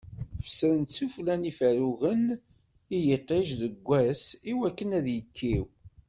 [0.43, 2.23] Fessrent-t sufella n yiferrugen
[2.95, 5.63] i yiṭij deg wass i wakken ad yekkiw.